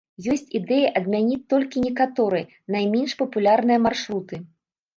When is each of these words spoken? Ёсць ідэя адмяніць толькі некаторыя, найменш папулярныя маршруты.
Ёсць 0.35 0.45
ідэя 0.59 0.87
адмяніць 1.01 1.41
толькі 1.55 1.83
некаторыя, 1.85 2.49
найменш 2.79 3.17
папулярныя 3.23 3.79
маршруты. 3.87 4.45